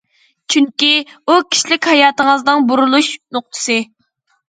چۈنكى، 0.53 0.89
ئۇ 1.09 1.35
كىشىلىك 1.51 1.91
ھاياتىڭىزنىڭ 1.91 2.69
بۇرۇلۇش 2.73 3.15
نۇقتىسى. 3.39 3.83